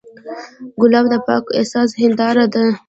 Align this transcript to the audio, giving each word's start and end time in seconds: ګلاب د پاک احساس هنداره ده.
ګلاب 0.79 1.05
د 1.13 1.15
پاک 1.27 1.45
احساس 1.57 1.89
هنداره 2.01 2.45
ده. 2.53 2.65